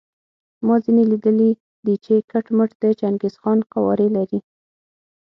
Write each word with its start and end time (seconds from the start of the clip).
ما 0.65 0.75
ځینې 0.83 1.03
لیدلي 1.11 1.51
دي 1.85 1.95
چې 2.05 2.13
کټ 2.31 2.45
مټ 2.57 2.69
د 2.81 2.83
چنګیز 2.99 3.33
خان 3.41 3.59
قوارې 3.71 4.07
لري. 4.17 4.39